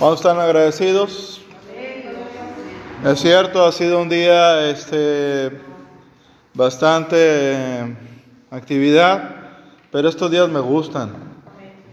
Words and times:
Vamos 0.00 0.22
tan 0.22 0.40
agradecidos. 0.40 1.42
Es 3.04 3.20
cierto, 3.20 3.62
ha 3.66 3.70
sido 3.70 4.00
un 4.00 4.08
día 4.08 4.70
este, 4.70 5.60
bastante 6.54 7.16
eh, 7.18 7.96
actividad, 8.50 9.34
pero 9.92 10.08
estos 10.08 10.30
días 10.30 10.48
me 10.48 10.60
gustan. 10.60 11.12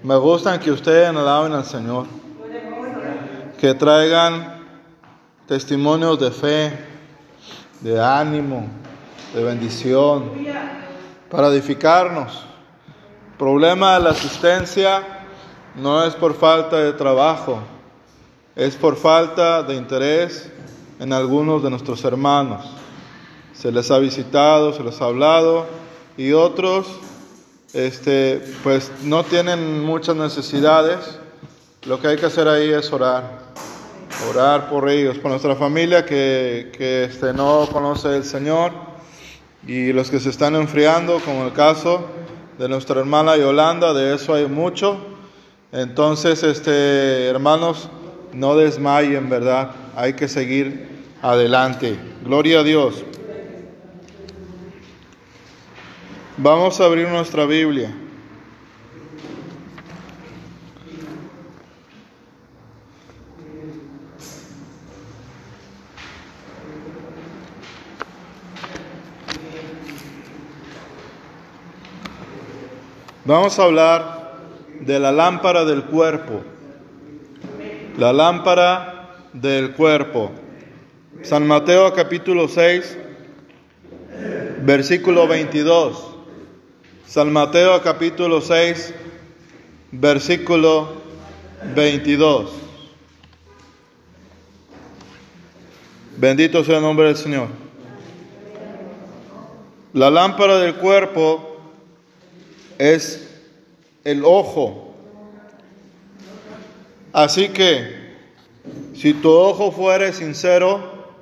Me 0.04 0.16
gustan 0.16 0.58
que 0.62 0.72
ustedes 0.72 1.10
alaben 1.10 1.52
al 1.52 1.66
Señor, 1.66 2.06
que 3.60 3.74
traigan 3.74 4.56
testimonios 5.46 6.18
de 6.18 6.32
fe, 6.32 6.80
de 7.82 8.02
ánimo, 8.02 8.68
de 9.34 9.44
bendición, 9.44 10.32
para 11.30 11.50
edificarnos. 11.50 12.46
El 13.32 13.38
problema 13.38 13.96
de 13.96 14.04
la 14.04 14.10
asistencia 14.12 15.26
no 15.76 16.06
es 16.06 16.16
por 16.16 16.34
falta 16.36 16.78
de 16.78 16.94
trabajo, 16.94 17.60
es 18.58 18.76
por 18.76 18.96
falta 18.96 19.62
de 19.62 19.76
interés 19.76 20.50
en 21.00 21.14
algunos 21.14 21.62
de 21.62 21.70
nuestros 21.70 22.04
hermanos. 22.04 22.66
Se 23.54 23.72
les 23.72 23.92
ha 23.92 24.00
visitado, 24.00 24.74
se 24.74 24.84
les 24.84 25.00
ha 25.00 25.06
hablado 25.06 25.68
y 26.18 26.34
otros 26.34 26.88
este, 27.74 28.42
pues 28.64 28.92
no 29.04 29.24
tienen 29.24 29.84
muchas 29.86 30.16
necesidades. 30.16 31.20
Lo 31.86 32.02
que 32.02 32.08
hay 32.08 32.18
que 32.18 32.26
hacer 32.26 32.48
ahí 32.48 32.72
es 32.72 32.92
orar. 32.92 33.46
Orar 34.32 34.72
por 34.72 34.90
ellos, 34.90 35.20
por 35.20 35.30
nuestra 35.30 35.56
familia 35.56 36.04
que, 36.04 36.72
que 36.76 37.04
este, 37.04 37.34
no 37.34 37.70
conoce 37.72 38.18
el 38.18 38.24
Señor 38.24 38.72
y 39.68 39.94
los 39.94 40.10
que 40.10 40.20
se 40.20 40.32
están 40.32 40.56
enfriando, 40.56 41.20
como 41.20 41.46
el 41.46 41.54
caso 41.54 42.08
de 42.58 42.68
nuestra 42.68 43.00
hermana 43.02 43.38
Yolanda, 43.38 43.94
de 43.94 44.16
eso 44.16 44.34
hay 44.34 44.48
mucho. 44.48 44.98
Entonces, 45.72 46.42
este, 46.42 47.28
hermanos, 47.28 47.90
no 48.38 48.56
desmayen, 48.56 49.30
¿verdad? 49.30 49.72
Hay 49.96 50.14
que 50.14 50.28
seguir 50.28 50.88
adelante. 51.24 51.98
Gloria 52.24 52.60
a 52.60 52.64
Dios. 52.64 53.04
Vamos 56.38 56.80
a 56.80 56.86
abrir 56.86 57.10
nuestra 57.10 57.48
Biblia. 57.48 57.92
Vamos 73.26 73.58
a 73.58 73.64
hablar 73.64 74.38
de 74.80 75.00
la 75.00 75.12
lámpara 75.12 75.66
del 75.66 75.86
cuerpo. 75.86 76.44
La 77.98 78.14
lámpara 78.14 79.10
del 79.34 79.72
cuerpo. 79.72 80.30
San 81.24 81.48
Mateo 81.48 81.92
capítulo 81.96 82.48
6, 82.48 82.96
versículo 84.62 85.28
22. 85.28 86.06
San 87.08 87.34
Mateo 87.34 87.82
capítulo 87.82 88.40
6, 88.40 88.94
versículo 89.94 90.94
22. 91.76 92.52
Bendito 96.18 96.64
sea 96.64 96.78
el 96.78 96.84
nombre 96.84 97.08
del 97.08 97.18
Señor. 97.18 97.48
La 99.94 100.12
lámpara 100.12 100.60
del 100.60 100.76
cuerpo 100.76 101.58
es 102.78 103.28
el 104.04 104.24
ojo. 104.24 104.87
Así 107.18 107.50
que, 107.50 107.96
si 108.94 109.12
tu 109.12 109.32
ojo 109.32 109.72
fuere 109.72 110.14
sincero, 110.14 111.16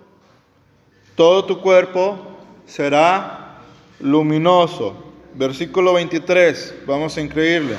todo 1.15 1.45
tu 1.45 1.61
cuerpo 1.61 2.17
será 2.65 3.61
luminoso. 4.01 4.93
Versículo 5.35 5.93
23, 5.93 6.81
vamos 6.85 7.15
a 7.15 7.21
increíble. 7.21 7.77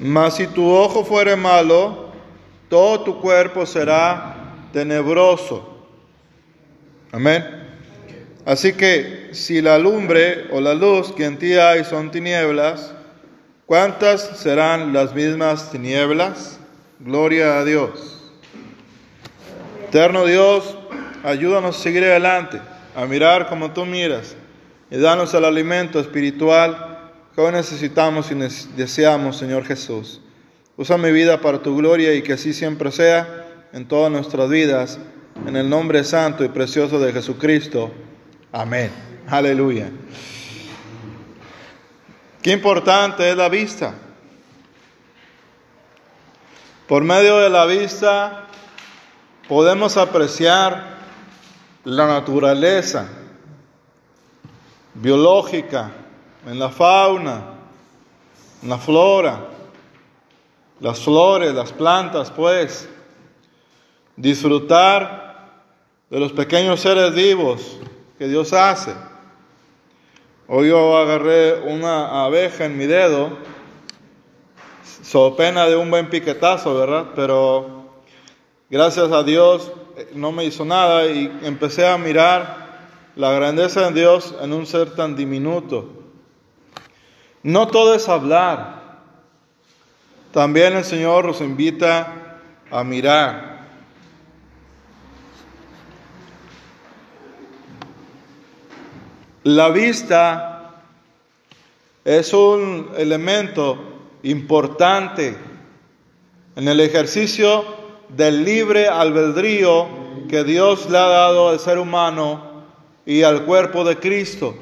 Mas 0.00 0.36
si 0.36 0.46
tu 0.46 0.66
ojo 0.66 1.04
fuere 1.04 1.36
malo, 1.36 2.06
todo 2.70 3.02
tu 3.02 3.20
cuerpo 3.20 3.66
será 3.66 4.54
tenebroso. 4.72 5.84
Amén. 7.12 7.44
Así 8.46 8.72
que 8.72 9.28
si 9.32 9.60
la 9.60 9.76
lumbre 9.76 10.46
o 10.52 10.58
la 10.58 10.72
luz 10.72 11.12
que 11.12 11.26
en 11.26 11.38
ti 11.38 11.52
hay 11.52 11.84
son 11.84 12.10
tinieblas, 12.10 12.94
¿cuántas 13.66 14.38
serán 14.38 14.94
las 14.94 15.14
mismas 15.14 15.70
tinieblas? 15.70 16.60
Gloria 17.04 17.58
a 17.58 17.64
Dios. 17.66 18.32
Eterno 19.88 20.24
Dios, 20.24 20.74
ayúdanos 21.22 21.78
a 21.78 21.82
seguir 21.82 22.02
adelante, 22.02 22.62
a 22.96 23.04
mirar 23.04 23.50
como 23.50 23.72
tú 23.72 23.84
miras 23.84 24.34
y 24.90 24.96
danos 24.96 25.34
el 25.34 25.44
alimento 25.44 26.00
espiritual 26.00 27.10
que 27.34 27.42
hoy 27.42 27.52
necesitamos 27.52 28.30
y 28.30 28.36
deseamos, 28.74 29.36
Señor 29.36 29.66
Jesús. 29.66 30.22
Usa 30.78 30.96
mi 30.96 31.12
vida 31.12 31.42
para 31.42 31.58
tu 31.58 31.76
gloria 31.76 32.14
y 32.14 32.22
que 32.22 32.32
así 32.32 32.54
siempre 32.54 32.90
sea 32.90 33.48
en 33.74 33.86
todas 33.86 34.10
nuestras 34.10 34.48
vidas, 34.48 34.98
en 35.46 35.56
el 35.56 35.68
nombre 35.68 36.04
santo 36.04 36.42
y 36.42 36.48
precioso 36.48 36.98
de 36.98 37.12
Jesucristo. 37.12 37.92
Amén. 38.50 38.90
Aleluya. 39.26 39.90
Qué 42.40 42.52
importante 42.52 43.28
es 43.28 43.36
la 43.36 43.50
vista. 43.50 43.92
Por 46.88 47.02
medio 47.02 47.38
de 47.38 47.48
la 47.48 47.64
vista 47.64 48.44
podemos 49.48 49.96
apreciar 49.96 50.98
la 51.84 52.06
naturaleza 52.06 53.08
biológica 54.92 55.90
en 56.46 56.58
la 56.58 56.68
fauna, 56.68 57.42
en 58.62 58.68
la 58.68 58.76
flora, 58.76 59.48
las 60.80 61.00
flores, 61.00 61.54
las 61.54 61.72
plantas, 61.72 62.30
pues, 62.30 62.86
disfrutar 64.14 65.62
de 66.10 66.20
los 66.20 66.32
pequeños 66.32 66.80
seres 66.80 67.14
vivos 67.14 67.78
que 68.18 68.28
Dios 68.28 68.52
hace. 68.52 68.92
Hoy 70.48 70.68
yo 70.68 70.98
agarré 70.98 71.62
una 71.62 72.26
abeja 72.26 72.66
en 72.66 72.76
mi 72.76 72.84
dedo, 72.84 73.30
so 75.04 75.36
pena 75.36 75.66
de 75.66 75.76
un 75.76 75.90
buen 75.90 76.08
piquetazo, 76.08 76.74
¿verdad? 76.74 77.08
Pero 77.14 77.84
gracias 78.70 79.12
a 79.12 79.22
Dios 79.22 79.70
eh, 79.96 80.10
no 80.14 80.32
me 80.32 80.44
hizo 80.44 80.64
nada 80.64 81.06
y 81.06 81.30
empecé 81.42 81.86
a 81.86 81.98
mirar 81.98 82.64
la 83.14 83.32
grandeza 83.32 83.90
de 83.90 84.00
Dios 84.00 84.34
en 84.40 84.54
un 84.54 84.66
ser 84.66 84.94
tan 84.94 85.14
diminuto. 85.14 85.90
No 87.42 87.68
todo 87.68 87.94
es 87.94 88.08
hablar. 88.08 88.82
También 90.32 90.74
el 90.74 90.84
Señor 90.84 91.26
nos 91.26 91.42
invita 91.42 92.40
a 92.70 92.82
mirar. 92.82 93.66
La 99.42 99.68
vista 99.68 100.80
es 102.04 102.32
un 102.32 102.90
elemento 102.96 103.93
importante 104.24 105.36
en 106.56 106.68
el 106.68 106.80
ejercicio 106.80 107.64
del 108.08 108.44
libre 108.44 108.88
albedrío 108.88 109.86
que 110.28 110.44
Dios 110.44 110.88
le 110.90 110.98
ha 110.98 111.06
dado 111.06 111.50
al 111.50 111.60
ser 111.60 111.78
humano 111.78 112.64
y 113.06 113.22
al 113.22 113.44
cuerpo 113.44 113.84
de 113.84 113.98
Cristo. 113.98 114.54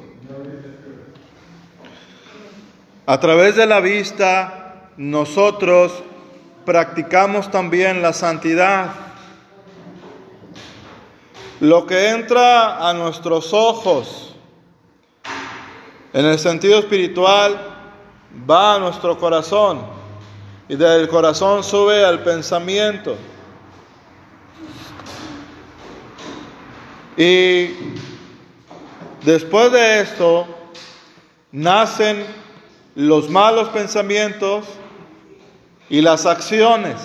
A 3.05 3.19
través 3.19 3.55
de 3.55 3.65
la 3.65 3.79
vista 3.79 4.89
nosotros 4.97 6.03
practicamos 6.65 7.49
también 7.49 8.01
la 8.01 8.13
santidad. 8.13 8.91
Lo 11.59 11.85
que 11.85 12.09
entra 12.09 12.89
a 12.89 12.93
nuestros 12.93 13.53
ojos, 13.53 14.35
en 16.11 16.25
el 16.25 16.37
sentido 16.37 16.79
espiritual, 16.79 17.72
va 18.49 18.75
a 18.75 18.79
nuestro 18.79 19.17
corazón 19.17 19.81
y 20.67 20.75
del 20.75 21.07
corazón 21.07 21.63
sube 21.63 22.03
al 22.03 22.23
pensamiento. 22.23 23.15
Y 27.15 27.69
después 29.23 29.71
de 29.71 30.01
esto, 30.01 30.47
nacen 31.51 32.25
los 32.95 33.29
malos 33.29 33.69
pensamientos 33.69 34.65
y 35.89 36.01
las 36.01 36.25
acciones. 36.25 36.95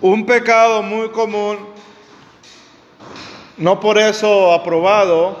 Un 0.00 0.26
pecado 0.26 0.82
muy 0.82 1.08
común, 1.08 1.58
no 3.56 3.80
por 3.80 3.98
eso 3.98 4.52
aprobado, 4.52 5.38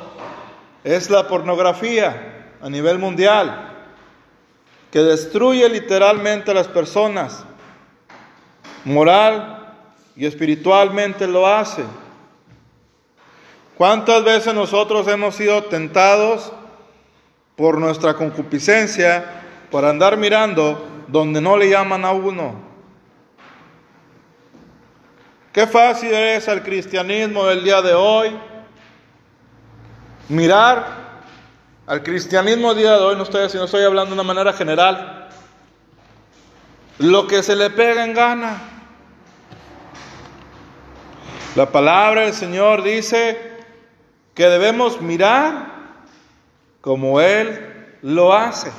es 0.82 1.10
la 1.10 1.28
pornografía 1.28 2.33
a 2.64 2.70
nivel 2.70 2.98
mundial, 2.98 3.72
que 4.90 5.00
destruye 5.00 5.68
literalmente 5.68 6.50
a 6.50 6.54
las 6.54 6.66
personas 6.66 7.44
moral 8.86 9.74
y 10.16 10.24
espiritualmente 10.24 11.28
lo 11.28 11.46
hace. 11.46 11.84
¿Cuántas 13.76 14.24
veces 14.24 14.54
nosotros 14.54 15.06
hemos 15.08 15.34
sido 15.34 15.64
tentados 15.64 16.54
por 17.54 17.76
nuestra 17.76 18.14
concupiscencia 18.14 19.42
por 19.70 19.84
andar 19.84 20.16
mirando 20.16 20.86
donde 21.08 21.42
no 21.42 21.58
le 21.58 21.68
llaman 21.68 22.02
a 22.02 22.12
uno? 22.12 22.54
Qué 25.52 25.66
fácil 25.66 26.14
es 26.14 26.48
el 26.48 26.62
cristianismo 26.62 27.44
del 27.44 27.62
día 27.62 27.82
de 27.82 27.92
hoy 27.92 28.34
mirar 30.30 31.03
al 31.86 32.02
cristianismo 32.02 32.74
día 32.74 32.92
de 32.92 33.04
hoy, 33.04 33.16
no 33.16 33.24
estoy, 33.24 33.46
no 33.54 33.64
estoy 33.64 33.84
hablando 33.84 34.14
de 34.14 34.20
una 34.20 34.34
manera 34.34 34.52
general, 34.52 35.28
lo 36.98 37.26
que 37.26 37.42
se 37.42 37.56
le 37.56 37.70
pega 37.70 38.04
en 38.04 38.14
gana. 38.14 38.62
La 41.56 41.70
palabra 41.70 42.22
del 42.22 42.32
Señor 42.32 42.82
dice 42.82 43.38
que 44.34 44.46
debemos 44.46 45.00
mirar 45.00 45.74
como 46.80 47.20
Él 47.20 47.98
lo 48.02 48.32
hace. 48.32 48.72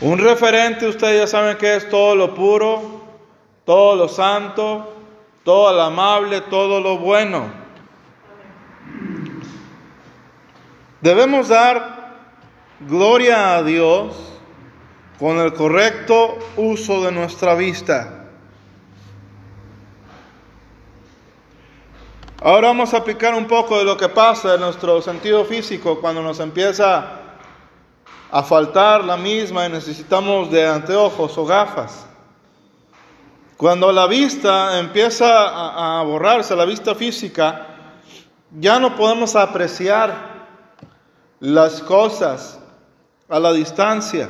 Un 0.00 0.18
referente, 0.18 0.86
ustedes 0.86 1.20
ya 1.20 1.26
saben 1.26 1.56
que 1.56 1.76
es 1.76 1.88
todo 1.88 2.14
lo 2.14 2.34
puro, 2.34 3.00
todo 3.64 3.96
lo 3.96 4.08
santo, 4.08 4.92
todo 5.44 5.72
lo 5.72 5.82
amable, 5.82 6.42
todo 6.42 6.80
lo 6.80 6.98
bueno. 6.98 7.65
Debemos 11.00 11.48
dar 11.48 12.14
gloria 12.80 13.56
a 13.56 13.62
Dios 13.62 14.14
con 15.18 15.38
el 15.38 15.52
correcto 15.52 16.38
uso 16.56 17.02
de 17.04 17.12
nuestra 17.12 17.54
vista. 17.54 18.24
Ahora 22.40 22.68
vamos 22.68 22.92
a 22.92 22.98
aplicar 22.98 23.34
un 23.34 23.46
poco 23.46 23.78
de 23.78 23.84
lo 23.84 23.96
que 23.96 24.08
pasa 24.08 24.54
en 24.54 24.60
nuestro 24.60 25.00
sentido 25.00 25.44
físico 25.44 26.00
cuando 26.00 26.22
nos 26.22 26.38
empieza 26.38 27.20
a 28.30 28.42
faltar 28.42 29.04
la 29.04 29.16
misma 29.16 29.66
y 29.66 29.70
necesitamos 29.70 30.50
de 30.50 30.66
anteojos 30.66 31.36
o 31.38 31.46
gafas. 31.46 32.06
Cuando 33.56 33.90
la 33.90 34.06
vista 34.06 34.78
empieza 34.78 35.98
a, 35.98 36.02
borrarse, 36.02 36.54
la 36.54 36.66
vista 36.66 36.94
física, 36.94 37.66
ya 38.52 38.78
no 38.78 38.94
podemos 38.96 39.34
apreciar 39.34 40.35
las 41.40 41.80
cosas 41.82 42.58
a 43.28 43.38
la 43.38 43.52
distancia. 43.52 44.28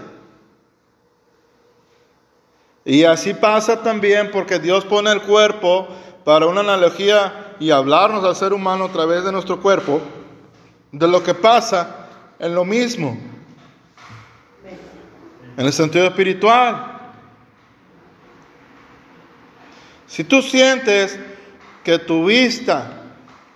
Y 2.84 3.04
así 3.04 3.34
pasa 3.34 3.82
también 3.82 4.30
porque 4.30 4.58
Dios 4.58 4.84
pone 4.84 5.10
el 5.10 5.22
cuerpo 5.22 5.88
para 6.24 6.46
una 6.46 6.60
analogía 6.60 7.54
y 7.58 7.70
hablarnos 7.70 8.24
al 8.24 8.36
ser 8.36 8.52
humano 8.52 8.84
a 8.84 8.92
través 8.92 9.24
de 9.24 9.32
nuestro 9.32 9.60
cuerpo 9.60 10.00
de 10.92 11.08
lo 11.08 11.22
que 11.22 11.34
pasa 11.34 12.08
en 12.38 12.54
lo 12.54 12.64
mismo, 12.64 13.18
en 15.56 15.66
el 15.66 15.72
sentido 15.72 16.06
espiritual. 16.06 16.92
Si 20.06 20.24
tú 20.24 20.40
sientes 20.40 21.18
que 21.82 21.98
tu 21.98 22.26
vista 22.26 23.02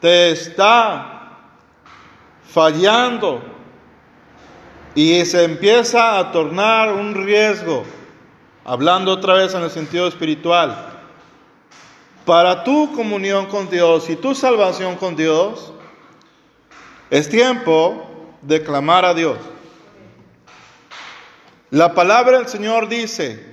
te 0.00 0.30
está 0.30 1.19
fallando 2.52 3.42
y 4.94 5.24
se 5.24 5.44
empieza 5.44 6.18
a 6.18 6.32
tornar 6.32 6.92
un 6.92 7.14
riesgo, 7.14 7.84
hablando 8.64 9.12
otra 9.12 9.34
vez 9.34 9.54
en 9.54 9.62
el 9.62 9.70
sentido 9.70 10.08
espiritual, 10.08 10.86
para 12.24 12.64
tu 12.64 12.92
comunión 12.92 13.46
con 13.46 13.70
Dios 13.70 14.10
y 14.10 14.16
tu 14.16 14.34
salvación 14.34 14.96
con 14.96 15.16
Dios, 15.16 15.72
es 17.08 17.28
tiempo 17.28 18.36
de 18.42 18.62
clamar 18.62 19.04
a 19.04 19.14
Dios. 19.14 19.38
La 21.70 21.94
palabra 21.94 22.38
del 22.38 22.48
Señor 22.48 22.88
dice, 22.88 23.46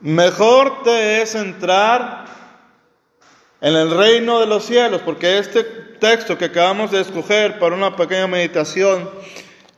mejor 0.00 0.82
te 0.82 1.22
es 1.22 1.34
entrar 1.34 2.26
en 3.62 3.76
el 3.76 3.92
reino 3.92 4.40
de 4.40 4.46
los 4.46 4.64
cielos, 4.64 5.02
porque 5.04 5.38
este 5.38 5.62
texto 5.62 6.36
que 6.36 6.46
acabamos 6.46 6.90
de 6.90 7.00
escoger 7.00 7.60
para 7.60 7.76
una 7.76 7.94
pequeña 7.94 8.26
meditación 8.26 9.08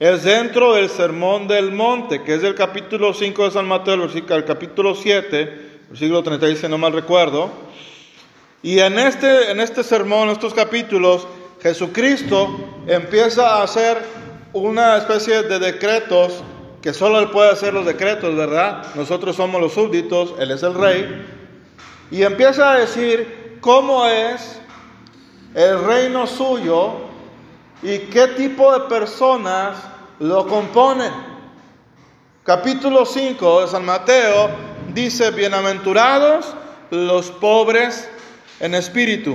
es 0.01 0.25
dentro 0.25 0.75
del 0.75 0.89
Sermón 0.89 1.47
del 1.47 1.71
Monte, 1.71 2.23
que 2.23 2.35
es 2.35 2.43
el 2.43 2.55
capítulo 2.55 3.13
5 3.13 3.45
de 3.45 3.51
San 3.51 3.69
Mateo, 3.69 3.95
el 3.95 4.45
capítulo 4.47 4.95
7, 4.95 5.81
siglo 5.95 6.23
36, 6.23 6.61
si 6.61 6.69
no 6.69 6.79
mal 6.79 6.95
recuerdo. 6.95 7.51
Y 8.63 8.79
en 8.79 8.99
este, 8.99 9.51
en 9.51 9.61
este 9.61 9.85
sermón, 9.85 10.29
en 10.29 10.31
estos 10.31 10.55
capítulos, 10.55 11.29
Jesucristo 11.63 12.49
empieza 12.87 13.57
a 13.57 13.65
hacer 13.65 13.99
una 14.55 14.97
especie 14.97 15.43
de 15.43 15.59
decretos 15.59 16.43
que 16.81 16.95
solo 16.95 17.19
Él 17.21 17.29
puede 17.29 17.51
hacer 17.51 17.75
los 17.75 17.85
decretos, 17.85 18.35
¿verdad? 18.35 18.95
Nosotros 18.95 19.37
somos 19.37 19.61
los 19.61 19.75
súbditos, 19.75 20.35
Él 20.39 20.53
es 20.53 20.63
el 20.63 20.73
rey. 20.73 21.27
Y 22.11 22.23
empieza 22.23 22.73
a 22.73 22.79
decir 22.79 23.44
cómo 23.65 24.05
es 24.05 24.61
el 25.55 25.83
reino 25.87 26.27
suyo 26.27 26.97
y 27.83 27.99
qué 28.11 28.27
tipo 28.37 28.71
de 28.75 28.81
personas 28.91 29.79
lo 30.19 30.47
componen. 30.47 31.11
Capítulo 32.43 33.07
5 33.07 33.63
de 33.63 33.69
San 33.69 33.87
Mateo 33.87 34.51
dice, 34.93 35.31
bienaventurados 35.31 36.55
los 36.91 37.31
pobres 37.31 38.07
en 38.61 38.75
espíritu. 38.75 39.35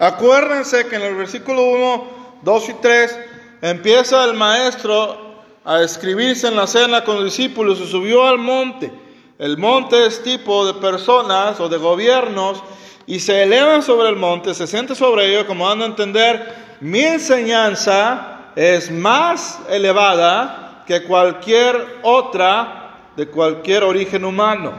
Acuérdense 0.00 0.88
que 0.88 0.96
en 0.96 1.02
el 1.02 1.14
versículo 1.14 1.62
1, 1.62 2.04
2 2.42 2.68
y 2.70 2.74
3 2.74 3.18
empieza 3.62 4.24
el 4.24 4.34
maestro 4.34 5.44
a 5.64 5.80
escribirse 5.80 6.48
en 6.48 6.56
la 6.56 6.66
cena 6.66 7.04
con 7.04 7.14
los 7.14 7.24
discípulos 7.26 7.78
y 7.78 7.86
subió 7.86 8.26
al 8.26 8.38
monte. 8.38 9.05
El 9.38 9.58
monte 9.58 10.06
es 10.06 10.22
tipo 10.22 10.66
de 10.66 10.74
personas 10.80 11.60
o 11.60 11.68
de 11.68 11.76
gobiernos 11.76 12.62
y 13.06 13.20
se 13.20 13.42
elevan 13.42 13.82
sobre 13.82 14.08
el 14.08 14.16
monte, 14.16 14.54
se 14.54 14.66
siente 14.66 14.94
sobre 14.94 15.28
ellos, 15.28 15.44
como 15.44 15.68
dando 15.68 15.84
a 15.84 15.88
entender, 15.88 16.54
mi 16.80 17.00
enseñanza 17.00 18.52
es 18.56 18.90
más 18.90 19.60
elevada 19.68 20.84
que 20.86 21.02
cualquier 21.02 21.98
otra 22.02 23.10
de 23.14 23.28
cualquier 23.28 23.84
origen 23.84 24.24
humano. 24.24 24.72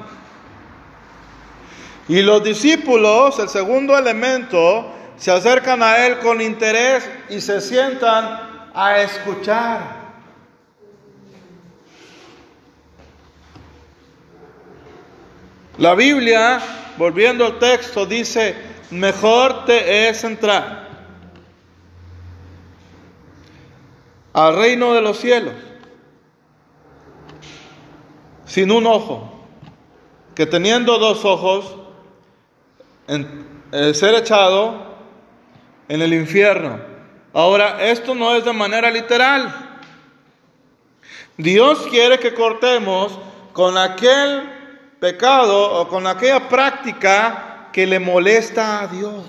Y 2.08 2.22
los 2.22 2.44
discípulos, 2.44 3.38
el 3.38 3.50
segundo 3.50 3.98
elemento, 3.98 4.92
se 5.18 5.32
acercan 5.32 5.84
a 5.84 6.06
Él 6.06 6.20
con 6.20 6.42
interés 6.42 7.08
y 7.30 7.42
se 7.42 7.62
sientan 7.62 8.70
a 8.74 9.02
escuchar. 9.02 9.97
La 15.78 15.94
Biblia, 15.94 16.60
volviendo 16.98 17.46
al 17.46 17.60
texto, 17.60 18.06
dice, 18.06 18.56
mejor 18.90 19.66
te 19.66 20.10
es 20.10 20.24
entrar 20.24 20.88
al 24.34 24.56
reino 24.56 24.94
de 24.94 25.02
los 25.02 25.18
cielos 25.18 25.54
sin 28.48 28.72
un 28.72 28.88
ojo, 28.88 29.46
que 30.34 30.46
teniendo 30.46 30.98
dos 30.98 31.26
ojos, 31.26 31.76
eh, 33.08 33.94
ser 33.94 34.16
echado 34.16 34.96
en 35.88 36.02
el 36.02 36.14
infierno. 36.14 36.80
Ahora, 37.34 37.84
esto 37.84 38.16
no 38.16 38.36
es 38.36 38.46
de 38.46 38.54
manera 38.54 38.90
literal. 38.90 39.54
Dios 41.38 41.86
quiere 41.92 42.18
que 42.20 42.34
cortemos 42.34 43.20
con 43.54 43.78
aquel 43.78 44.57
pecado 45.00 45.82
o 45.82 45.88
con 45.88 46.08
aquella 46.08 46.48
práctica 46.50 47.70
que 47.72 47.86
le 47.86 48.00
molesta 48.00 48.82
a 48.82 48.88
Dios. 48.88 49.26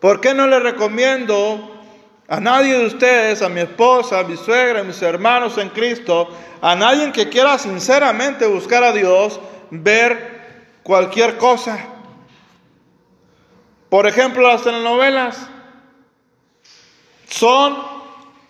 ¿Por 0.00 0.20
qué 0.20 0.32
no 0.32 0.46
le 0.46 0.60
recomiendo 0.60 1.80
a 2.28 2.38
nadie 2.38 2.78
de 2.78 2.86
ustedes, 2.86 3.42
a 3.42 3.48
mi 3.48 3.60
esposa, 3.60 4.20
a 4.20 4.22
mi 4.22 4.36
suegra, 4.36 4.80
a 4.80 4.84
mis 4.84 5.02
hermanos 5.02 5.58
en 5.58 5.68
Cristo, 5.70 6.28
a 6.62 6.76
nadie 6.76 7.10
que 7.12 7.28
quiera 7.28 7.58
sinceramente 7.58 8.46
buscar 8.46 8.84
a 8.84 8.92
Dios, 8.92 9.40
ver 9.70 10.78
cualquier 10.84 11.36
cosa. 11.36 11.78
Por 13.88 14.06
ejemplo, 14.06 14.46
las 14.46 14.62
telenovelas 14.62 15.48
son 17.28 17.76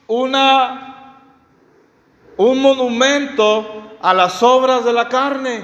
una 0.06 0.89
un 2.46 2.62
monumento 2.62 3.98
a 4.00 4.14
las 4.14 4.42
obras 4.42 4.82
de 4.82 4.94
la 4.94 5.10
carne. 5.10 5.62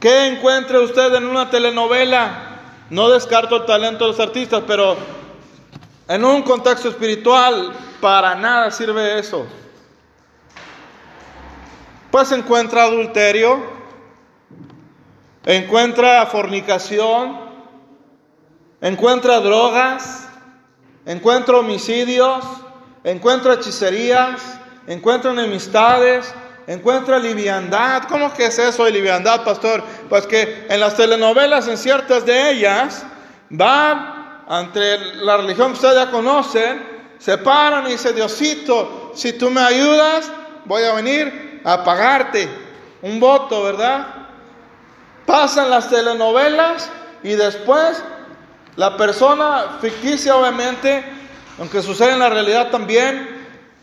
¿Qué 0.00 0.26
encuentre 0.26 0.80
usted 0.80 1.14
en 1.14 1.24
una 1.24 1.48
telenovela? 1.50 2.62
No 2.90 3.08
descarto 3.08 3.58
el 3.58 3.64
talento 3.64 4.04
de 4.04 4.10
los 4.10 4.18
artistas, 4.18 4.64
pero 4.66 4.96
en 6.08 6.24
un 6.24 6.42
contexto 6.42 6.88
espiritual, 6.88 7.72
para 8.00 8.34
nada 8.34 8.72
sirve 8.72 9.20
eso. 9.20 9.46
pues 12.10 12.32
encuentra 12.32 12.82
adulterio, 12.82 13.62
encuentra 15.44 16.26
fornicación, 16.26 17.38
encuentra 18.80 19.38
drogas, 19.38 20.28
encuentra 21.06 21.58
homicidios, 21.58 22.44
encuentra 23.04 23.54
hechicerías, 23.54 24.57
encuentra 24.88 25.30
enemistades, 25.30 26.34
encuentra 26.66 27.18
liviandad. 27.18 28.04
¿Cómo 28.08 28.32
que 28.34 28.46
es 28.46 28.58
eso 28.58 28.84
de 28.84 28.90
liviandad, 28.90 29.44
pastor? 29.44 29.84
Pues 30.08 30.26
que 30.26 30.66
en 30.68 30.80
las 30.80 30.96
telenovelas, 30.96 31.68
en 31.68 31.76
ciertas 31.76 32.26
de 32.26 32.50
ellas, 32.50 33.04
van 33.50 34.44
ante 34.48 34.98
la 35.16 35.36
religión 35.36 35.68
que 35.68 35.74
ustedes 35.74 35.94
ya 35.94 36.10
conocen, 36.10 36.82
se 37.18 37.36
paran 37.38 37.86
y 37.86 37.92
dicen, 37.92 38.14
Diosito, 38.14 39.12
si 39.14 39.34
tú 39.34 39.50
me 39.50 39.60
ayudas, 39.60 40.30
voy 40.64 40.82
a 40.84 40.94
venir 40.94 41.60
a 41.64 41.84
pagarte 41.84 42.48
un 43.02 43.20
voto, 43.20 43.62
¿verdad? 43.64 44.06
Pasan 45.26 45.68
las 45.68 45.90
telenovelas 45.90 46.90
y 47.22 47.34
después 47.34 48.02
la 48.76 48.96
persona 48.96 49.78
ficticia, 49.82 50.36
obviamente, 50.36 51.04
aunque 51.58 51.82
sucede 51.82 52.12
en 52.12 52.20
la 52.20 52.30
realidad 52.30 52.70
también, 52.70 53.37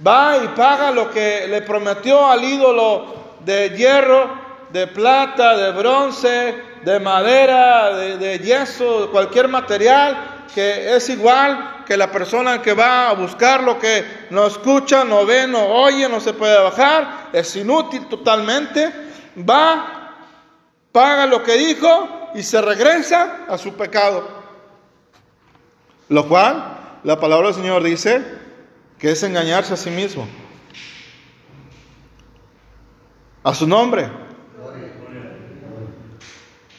va 0.06 0.38
y 0.44 0.48
paga 0.50 0.92
lo 0.92 1.10
que 1.12 1.48
le 1.48 1.62
prometió 1.62 2.26
al 2.26 2.44
ídolo 2.44 3.16
de 3.46 3.70
hierro, 3.70 4.46
de 4.72 4.88
plata, 4.88 5.56
de 5.56 5.72
bronce, 5.72 6.56
de 6.84 7.00
madera, 7.00 7.96
de, 7.96 8.40
yeso, 8.40 9.10
cualquier 9.12 9.48
material 9.48 10.46
que 10.54 10.96
es 10.96 11.10
igual 11.10 11.84
que 11.86 11.98
la 11.98 12.12
persona 12.12 12.62
que 12.62 12.74
va 12.74 13.10
a 13.10 13.14
buscar 13.14 13.62
lo 13.62 13.78
que 13.78 14.28
no 14.30 14.48
escucha, 14.48 15.04
no 15.04 15.26
ve, 15.26 15.48
no 15.48 15.66
oye, 15.66 16.08
no 16.08 16.20
se 16.20 16.34
puede 16.34 16.58
bajar, 16.62 17.30
es 17.34 17.56
inútil 17.58 18.08
totalmente, 18.08 18.92
va, 19.38 20.14
paga 20.92 21.26
lo 21.26 21.44
que 21.44 21.54
dijo 21.54 22.32
y 22.36 22.44
se 22.44 22.62
regresa 22.62 23.46
a 23.50 23.58
su 23.58 23.74
pecado. 23.74 24.28
Lo 26.08 26.28
cual, 26.28 27.00
la 27.04 27.20
palabra 27.20 27.48
del 27.48 27.56
Señor 27.56 27.84
dice, 27.84 28.45
que 29.06 29.12
es 29.12 29.22
engañarse 29.22 29.72
a 29.72 29.78
sí 29.78 29.92
mismo. 29.92 30.28
A 33.44 33.54
su 33.54 33.68
nombre. 33.68 34.10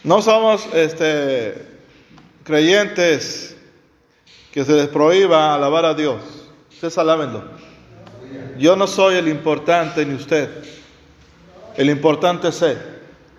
No 0.03 0.21
somos 0.21 0.69
este, 0.75 1.55
creyentes 2.43 3.57
que 4.51 4.65
se 4.65 4.73
les 4.73 4.89
prohíba 4.89 5.55
alabar 5.55 5.85
a 5.85 5.95
Dios. 5.95 6.21
Ustedes 6.69 6.99
alábenlo. 6.99 7.45
Yo 8.59 8.75
no 8.75 8.89
soy 8.89 9.15
el 9.15 9.29
importante 9.29 10.05
ni 10.05 10.15
usted. 10.17 10.51
El 11.77 11.89
importante 11.91 12.49
es 12.49 12.61
Él, 12.61 12.79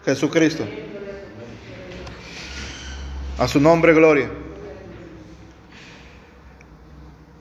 Jesucristo. 0.06 0.66
A 3.38 3.50
su 3.50 3.60
nombre, 3.60 3.94
gloria. 3.94 4.32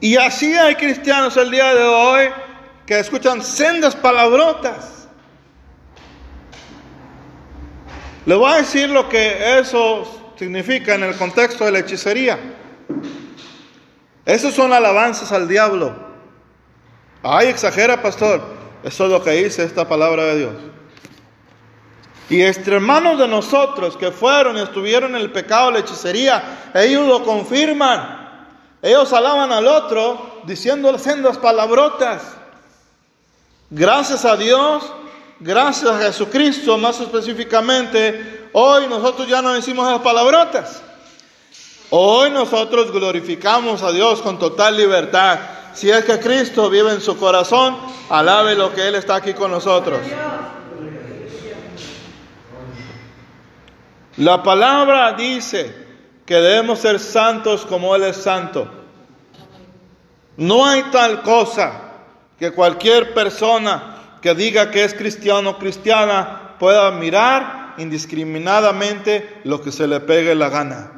Y 0.01 0.17
así 0.17 0.55
hay 0.55 0.75
cristianos 0.75 1.37
el 1.37 1.51
día 1.51 1.75
de 1.75 1.85
hoy 1.85 2.29
que 2.85 2.99
escuchan 2.99 3.43
sendas 3.43 3.97
palabrotas. 3.97 5.09
Le 8.27 8.35
voy 8.35 8.53
a 8.53 8.57
decir 8.57 8.91
lo 8.91 9.09
que 9.09 9.59
eso 9.59 10.35
significa 10.37 10.95
en 10.95 11.05
el 11.05 11.17
contexto 11.17 11.65
de 11.65 11.73
la 11.73 11.79
hechicería. 11.79 12.39
Esos 14.25 14.55
son 14.55 14.73
alabanzas 14.73 15.31
al 15.33 15.49
diablo. 15.49 15.95
Ay, 17.23 17.49
exagera, 17.49 18.03
pastor. 18.03 18.43
Eso 18.83 19.05
es 19.05 19.11
lo 19.11 19.23
que 19.23 19.31
dice 19.31 19.65
esta 19.65 19.89
palabra 19.89 20.25
de 20.25 20.39
Dios. 20.39 20.53
Y 22.29 22.43
entre 22.43 22.77
hermanos 22.77 23.19
de 23.19 23.29
nosotros 23.29 23.97
que 23.97 24.11
fueron 24.11 24.57
y 24.57 24.61
estuvieron 24.61 25.15
en 25.15 25.23
el 25.23 25.31
pecado 25.31 25.67
de 25.67 25.73
la 25.75 25.79
hechicería, 25.79 26.71
ellos 26.75 27.07
lo 27.07 27.25
confirman. 27.25 28.26
Ellos 28.87 29.13
alaban 29.13 29.51
al 29.51 29.67
otro 29.67 30.43
diciendo 30.45 30.97
sendas 30.97 31.39
palabrotas. 31.39 32.23
Gracias 33.69 34.25
a 34.25 34.37
Dios, 34.37 34.85
gracias 35.41 35.91
a 35.91 35.99
Jesucristo, 35.99 36.79
más 36.79 37.01
específicamente, 37.01 38.49
hoy 38.53 38.87
nosotros 38.87 39.27
ya 39.27 39.43
no 39.43 39.55
decimos 39.55 39.89
esas 39.89 40.03
palabrotas. 40.03 40.85
Hoy 41.91 42.31
nosotros 42.31 42.93
glorificamos 42.93 43.83
a 43.83 43.91
Dios 43.91 44.23
con 44.23 44.39
total 44.39 44.77
libertad. 44.77 45.41
Si 45.75 45.91
es 45.91 46.05
que 46.05 46.21
Cristo 46.21 46.71
vive 46.71 46.93
en 46.93 47.01
su 47.01 47.17
corazón, 47.17 47.77
alabe 48.09 48.55
lo 48.55 48.73
que 48.73 48.87
Él 48.87 48.95
está 48.95 49.17
aquí 49.17 49.35
con 49.35 49.51
nosotros. 49.51 49.99
La 54.19 54.45
palabra 54.45 55.13
dice, 55.15 55.87
que 56.27 56.35
debemos 56.35 56.81
ser 56.81 56.99
santos 56.99 57.65
como 57.65 57.95
Él 57.95 58.03
es 58.03 58.17
santo. 58.17 58.69
No 60.37 60.67
hay 60.67 60.83
tal 60.93 61.23
cosa 61.23 61.73
que 62.39 62.53
cualquier 62.53 63.15
persona 63.15 64.19
que 64.21 64.35
diga 64.35 64.71
que 64.71 64.85
es 64.85 64.95
cristiano 64.95 65.51
o 65.51 65.59
cristiana 65.59 66.57
pueda 66.59 66.91
mirar 66.91 67.75
indiscriminadamente 67.79 69.41
lo 69.45 69.61
que 69.61 69.73
se 69.73 69.87
le 69.87 70.01
pegue 70.01 70.35
la 70.35 70.49
gana. 70.49 70.91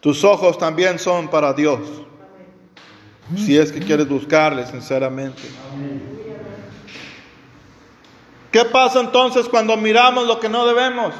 Tus 0.00 0.22
ojos 0.24 0.58
también 0.58 0.98
son 0.98 1.28
para 1.28 1.54
Dios, 1.54 1.80
si 3.36 3.56
es 3.56 3.72
que 3.72 3.80
quieres 3.80 4.06
buscarle 4.06 4.66
sinceramente. 4.66 5.42
¿Qué 8.50 8.64
pasa 8.66 9.00
entonces 9.00 9.48
cuando 9.48 9.76
miramos 9.76 10.26
lo 10.26 10.38
que 10.38 10.48
no 10.48 10.66
debemos? 10.66 11.14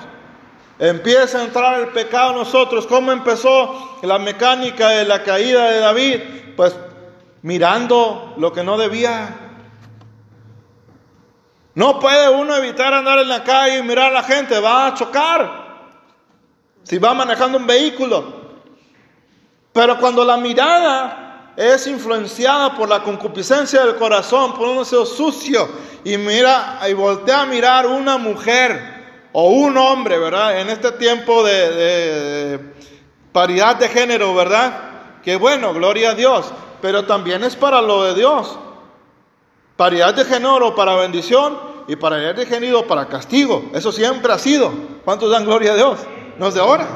Empieza 0.78 1.38
a 1.38 1.44
entrar 1.44 1.80
el 1.80 1.88
pecado 1.88 2.30
en 2.30 2.38
nosotros. 2.38 2.86
¿Cómo 2.86 3.12
empezó 3.12 3.98
la 4.02 4.18
mecánica 4.18 4.88
de 4.88 5.04
la 5.04 5.22
caída 5.22 5.70
de 5.70 5.78
David? 5.78 6.20
Pues 6.56 6.74
mirando 7.42 8.34
lo 8.38 8.52
que 8.52 8.64
no 8.64 8.76
debía. 8.76 9.36
No 11.74 12.00
puede 12.00 12.28
uno 12.28 12.56
evitar 12.56 12.92
andar 12.92 13.18
en 13.18 13.28
la 13.28 13.44
calle 13.44 13.78
y 13.78 13.82
mirar 13.82 14.10
a 14.10 14.14
la 14.14 14.22
gente, 14.22 14.58
va 14.60 14.86
a 14.86 14.94
chocar. 14.94 15.64
Si 16.82 16.98
va 16.98 17.14
manejando 17.14 17.58
un 17.58 17.66
vehículo. 17.66 18.42
Pero 19.72 19.98
cuando 19.98 20.24
la 20.24 20.36
mirada 20.36 21.52
es 21.56 21.86
influenciada 21.86 22.76
por 22.76 22.88
la 22.88 23.02
concupiscencia 23.02 23.84
del 23.84 23.96
corazón, 23.96 24.54
por 24.54 24.68
un 24.68 24.78
deseo 24.78 25.06
sucio, 25.06 25.68
y 26.04 26.16
mira 26.16 26.80
y 26.88 26.92
voltea 26.92 27.42
a 27.42 27.46
mirar 27.46 27.86
una 27.86 28.18
mujer 28.18 28.93
o 29.36 29.48
un 29.48 29.76
hombre, 29.76 30.16
¿verdad? 30.16 30.60
En 30.60 30.70
este 30.70 30.92
tiempo 30.92 31.42
de, 31.42 32.60
paridad 33.32 33.74
de 33.74 33.88
género, 33.88 34.32
¿verdad? 34.32 35.20
Que 35.24 35.34
bueno, 35.34 35.74
gloria 35.74 36.10
a 36.10 36.14
Dios, 36.14 36.52
pero 36.80 37.04
también 37.04 37.42
es 37.42 37.56
para 37.56 37.82
lo 37.82 38.04
de 38.04 38.14
Dios. 38.14 38.56
Paridad 39.76 40.14
de 40.14 40.24
género 40.24 40.76
para 40.76 40.94
bendición 40.94 41.58
y 41.88 41.96
paridad 41.96 42.36
de 42.36 42.46
género 42.46 42.86
para 42.86 43.08
castigo. 43.08 43.72
Eso 43.74 43.90
siempre 43.90 44.32
ha 44.32 44.38
sido. 44.38 44.72
¿Cuántos 45.04 45.32
dan 45.32 45.44
gloria 45.44 45.72
a 45.72 45.76
Dios? 45.76 45.98
No 46.38 46.46
es 46.46 46.54
de 46.54 46.60
ahora. 46.60 46.86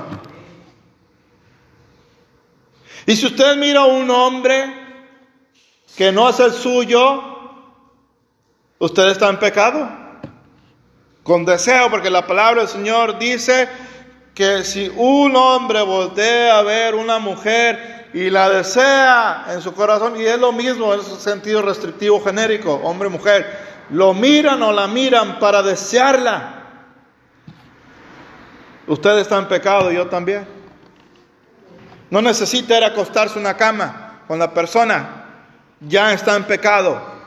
Y 3.05 3.17
si 3.17 3.27
usted 3.27 3.57
mira 3.57 3.81
a 3.81 3.87
un 3.87 4.09
hombre 4.13 4.65
que 5.97 6.13
no 6.13 6.29
es 6.29 6.39
el 6.39 6.53
suyo, 6.53 7.21
usted 8.79 9.09
está 9.09 9.29
en 9.29 9.41
pecado 9.41 10.08
con 11.29 11.45
deseo, 11.45 11.91
porque 11.91 12.09
la 12.09 12.27
palabra 12.27 12.63
del 12.63 12.71
Señor 12.71 13.19
dice 13.19 13.69
que 14.35 14.65
si 14.65 14.91
un 14.97 15.37
hombre 15.37 15.83
voltea 15.83 16.59
a 16.59 16.63
ver 16.63 16.95
una 16.95 17.19
mujer 17.19 18.09
y 18.15 18.31
la 18.31 18.49
desea 18.49 19.45
en 19.51 19.61
su 19.61 19.75
corazón, 19.75 20.19
y 20.19 20.25
es 20.25 20.39
lo 20.39 20.53
mismo 20.53 20.95
en 20.95 21.01
ese 21.01 21.21
sentido 21.21 21.61
restrictivo 21.61 22.25
genérico, 22.25 22.81
hombre-mujer, 22.83 23.47
lo 23.91 24.15
miran 24.15 24.63
o 24.63 24.73
la 24.73 24.87
miran 24.87 25.39
para 25.39 25.63
desearla. 25.63 26.63
Usted 28.87 29.19
está 29.19 29.37
en 29.37 29.49
pecado, 29.49 29.93
yo 29.93 30.07
también. 30.07 30.49
No 32.09 32.23
necesita 32.23 32.79
ir 32.79 32.85
a 32.85 32.87
acostarse 32.87 33.39
una 33.39 33.55
cama 33.55 34.23
con 34.27 34.39
la 34.39 34.55
persona, 34.55 35.27
ya 35.79 36.11
está 36.15 36.37
en 36.37 36.45
pecado. 36.45 37.18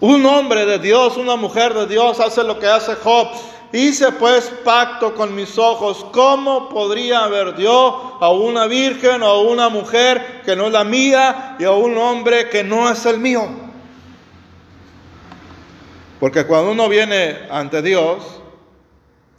Un 0.00 0.26
hombre 0.26 0.66
de 0.66 0.78
Dios, 0.78 1.16
una 1.16 1.36
mujer 1.36 1.72
de 1.72 1.86
Dios 1.86 2.20
hace 2.20 2.44
lo 2.44 2.58
que 2.58 2.66
hace 2.66 2.94
Job. 2.96 3.28
Hice 3.72 4.12
pues 4.12 4.52
pacto 4.64 5.14
con 5.14 5.34
mis 5.34 5.58
ojos. 5.58 6.06
¿Cómo 6.12 6.68
podría 6.68 7.26
ver 7.26 7.56
yo 7.56 8.18
a 8.20 8.30
una 8.30 8.66
virgen 8.66 9.22
o 9.22 9.26
a 9.26 9.40
una 9.40 9.68
mujer 9.68 10.42
que 10.44 10.54
no 10.54 10.66
es 10.66 10.72
la 10.72 10.84
mía 10.84 11.56
y 11.58 11.64
a 11.64 11.72
un 11.72 11.96
hombre 11.96 12.48
que 12.48 12.62
no 12.62 12.88
es 12.90 13.04
el 13.06 13.18
mío? 13.18 13.48
Porque 16.20 16.46
cuando 16.46 16.72
uno 16.72 16.88
viene 16.88 17.46
ante 17.50 17.82
Dios, 17.82 18.40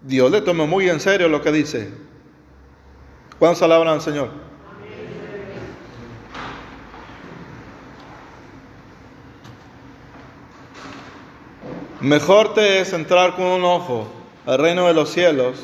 Dios 0.02 0.32
le 0.32 0.42
toma 0.42 0.66
muy 0.66 0.90
en 0.90 1.00
serio 1.00 1.30
lo 1.30 1.42
que 1.42 1.52
dice. 1.52 1.92
¿Cuántos 3.40 3.62
alaban 3.62 3.88
al 3.88 4.02
Señor? 4.02 4.30
Mejor 12.00 12.54
te 12.54 12.80
es 12.82 12.94
entrar 12.94 13.36
con 13.36 13.46
un 13.46 13.64
ojo 13.64 14.08
al 14.46 14.60
reino 14.60 14.88
de 14.88 14.94
los 14.94 15.10
cielos 15.10 15.58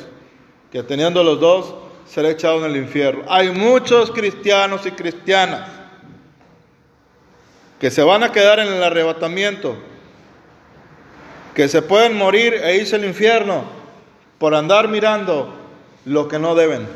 que 0.72 0.82
teniendo 0.82 1.24
los 1.24 1.40
dos 1.40 1.76
ser 2.08 2.26
echado 2.26 2.66
en 2.66 2.72
el 2.72 2.78
infierno. 2.78 3.24
Hay 3.30 3.52
muchos 3.52 4.10
cristianos 4.10 4.86
y 4.86 4.92
cristianas 4.92 5.70
que 7.80 7.92
se 7.92 8.02
van 8.02 8.24
a 8.24 8.32
quedar 8.32 8.60
en 8.60 8.68
el 8.68 8.82
arrebatamiento, 8.82 9.76
que 11.54 11.68
se 11.68 11.82
pueden 11.82 12.18
morir 12.18 12.56
e 12.56 12.78
irse 12.78 12.96
al 12.96 13.06
infierno 13.06 13.66
por 14.40 14.56
andar 14.56 14.88
mirando 14.88 15.54
lo 16.06 16.28
que 16.28 16.40
no 16.40 16.56
deben. 16.56 16.88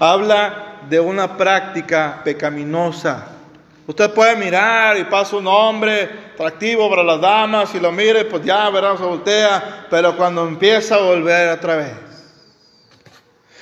Habla 0.00 0.80
de 0.88 1.00
una 1.00 1.36
práctica 1.36 2.22
pecaminosa. 2.24 3.35
Usted 3.86 4.12
puede 4.12 4.34
mirar 4.34 4.96
y 4.96 5.04
pasa 5.04 5.36
un 5.36 5.46
hombre 5.46 6.10
atractivo 6.34 6.90
para 6.90 7.04
las 7.04 7.20
damas 7.20 7.72
y 7.74 7.80
lo 7.80 7.92
mire, 7.92 8.24
pues 8.24 8.44
ya 8.44 8.68
verán, 8.70 8.98
se 8.98 9.04
voltea, 9.04 9.86
pero 9.88 10.16
cuando 10.16 10.46
empieza 10.46 10.96
a 10.96 11.02
volver 11.02 11.50
otra 11.50 11.76
vez. 11.76 11.92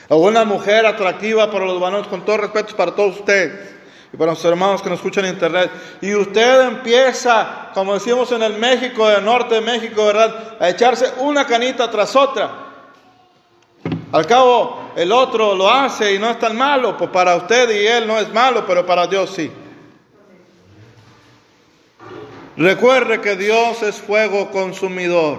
O 0.08 0.16
una 0.16 0.44
mujer 0.44 0.86
atractiva 0.86 1.50
para 1.50 1.66
los 1.66 1.78
varones, 1.78 2.06
con 2.08 2.24
todo 2.24 2.38
respeto 2.38 2.74
para 2.74 2.94
todos 2.94 3.18
ustedes 3.18 3.74
y 4.12 4.16
para 4.16 4.30
los 4.30 4.44
hermanos 4.46 4.80
que 4.80 4.88
nos 4.88 4.98
escuchan 4.98 5.26
en 5.26 5.34
internet. 5.34 5.70
Y 6.00 6.14
usted 6.14 6.68
empieza, 6.68 7.68
como 7.74 7.92
decimos 7.92 8.32
en 8.32 8.42
el 8.42 8.54
México, 8.54 9.06
del 9.08 9.24
norte 9.24 9.56
de 9.56 9.60
México, 9.60 10.06
¿verdad? 10.06 10.56
A 10.58 10.70
echarse 10.70 11.12
una 11.18 11.46
canita 11.46 11.90
tras 11.90 12.16
otra. 12.16 12.50
Al 14.10 14.26
cabo, 14.26 14.92
el 14.96 15.12
otro 15.12 15.54
lo 15.54 15.68
hace 15.68 16.14
y 16.14 16.18
no 16.18 16.30
es 16.30 16.38
tan 16.38 16.56
malo, 16.56 16.96
pues 16.96 17.10
para 17.10 17.36
usted 17.36 17.68
y 17.70 17.86
él 17.86 18.06
no 18.06 18.18
es 18.18 18.32
malo, 18.32 18.64
pero 18.66 18.86
para 18.86 19.06
Dios 19.06 19.28
sí. 19.28 19.50
Recuerde 22.56 23.20
que 23.20 23.36
Dios 23.36 23.82
es 23.82 23.96
fuego 23.96 24.50
consumidor. 24.50 25.38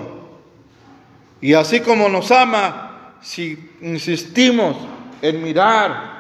Y 1.42 1.54
así 1.54 1.80
como 1.80 2.10
nos 2.10 2.32
ama, 2.32 3.16
si 3.22 3.72
insistimos 3.82 4.76
en 5.22 5.42
mirar 5.44 6.16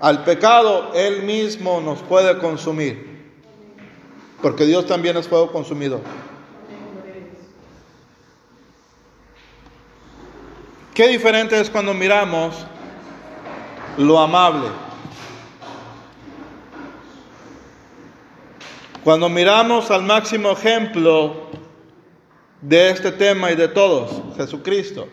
al 0.00 0.24
pecado, 0.24 0.92
Él 0.94 1.22
mismo 1.22 1.80
nos 1.80 2.00
puede 2.00 2.38
consumir. 2.38 3.14
Porque 4.42 4.66
Dios 4.66 4.86
también 4.86 5.16
es 5.16 5.26
fuego 5.26 5.50
consumidor. 5.50 6.00
Qué 10.92 11.08
diferente 11.08 11.58
es 11.58 11.70
cuando 11.70 11.94
miramos 11.94 12.54
lo 13.96 14.18
amable. 14.18 14.68
Cuando 19.04 19.28
miramos 19.28 19.90
al 19.90 20.02
máximo 20.02 20.52
ejemplo 20.52 21.50
de 22.62 22.88
este 22.88 23.12
tema 23.12 23.52
y 23.52 23.54
de 23.54 23.68
todos, 23.68 24.34
Jesucristo, 24.38 25.06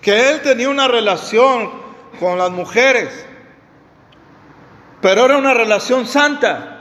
que 0.00 0.30
Él 0.30 0.40
tenía 0.40 0.70
una 0.70 0.88
relación 0.88 1.70
con 2.18 2.38
las 2.38 2.50
mujeres, 2.50 3.26
pero 5.02 5.26
era 5.26 5.36
una 5.36 5.52
relación 5.52 6.06
santa. 6.06 6.72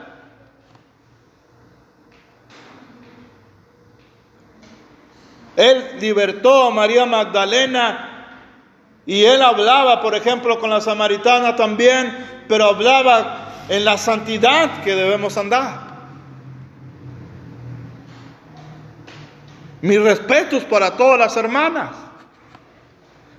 Él 5.58 5.98
libertó 6.00 6.68
a 6.68 6.72
María 6.72 7.06
Magdalena 7.06 8.40
y 9.06 9.24
él 9.24 9.42
hablaba, 9.42 10.02
por 10.02 10.16
ejemplo, 10.16 10.60
con 10.60 10.70
la 10.70 10.82
samaritana 10.82 11.56
también, 11.56 12.44
pero 12.48 12.66
hablaba 12.66 13.46
en 13.70 13.86
la 13.86 13.98
santidad 13.98 14.84
que 14.84 14.96
debemos 14.96 15.38
andar. 15.38 15.96
Mis 19.82 20.02
respetos 20.02 20.64
para 20.64 20.96
todas 20.98 21.20
las 21.20 21.38
hermanas. 21.38 21.96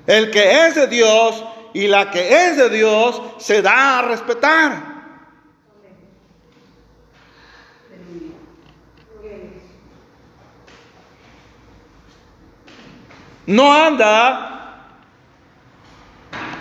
El 0.06 0.30
que 0.30 0.66
es 0.66 0.74
de 0.76 0.86
Dios 0.86 1.44
y 1.74 1.88
la 1.88 2.10
que 2.10 2.46
es 2.46 2.56
de 2.56 2.70
Dios 2.70 3.20
se 3.38 3.62
da 3.62 3.98
a 3.98 4.02
respetar. 4.02 4.96
No 13.46 13.72
anda 13.72 14.56